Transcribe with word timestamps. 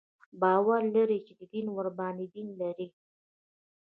باور 0.41 0.81
لري 0.95 1.19
چې 1.27 1.33
دین 1.51 1.65
ورباندې 1.77 2.25
دین 2.33 2.47
لري. 2.61 2.87